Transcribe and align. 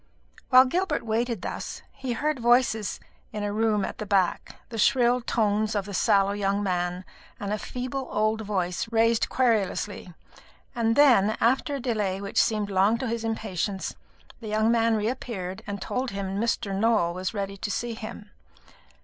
While 0.49 0.65
Gilbert 0.65 1.05
waited 1.05 1.43
thus 1.43 1.83
he 1.91 2.13
heard 2.13 2.39
voices 2.39 2.99
in 3.31 3.43
a 3.43 3.53
room 3.53 3.85
at 3.85 3.99
the 3.99 4.05
back 4.07 4.55
the 4.69 4.79
shrill 4.79 5.21
tones 5.21 5.75
of 5.75 5.85
the 5.85 5.93
sallow 5.93 6.31
young 6.31 6.63
man 6.63 7.05
and 7.39 7.53
a 7.53 7.59
feeble 7.59 8.07
old 8.11 8.41
voice 8.41 8.87
raised 8.91 9.29
querulously 9.29 10.11
and 10.73 10.95
then, 10.95 11.37
after 11.39 11.75
a 11.75 11.79
delay 11.79 12.19
which 12.19 12.41
seemed 12.41 12.71
long 12.71 12.97
to 12.97 13.07
his 13.07 13.23
impatience, 13.23 13.95
the 14.39 14.47
young 14.47 14.71
man 14.71 14.95
reappeared 14.95 15.61
and 15.67 15.83
told 15.83 16.09
him 16.09 16.41
Mr. 16.41 16.73
Nowell 16.75 17.13
was 17.13 17.35
ready 17.35 17.55
to 17.57 17.69
see 17.69 17.93
him. 17.93 18.31